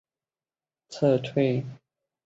[0.89, 1.67] 他也撤退了。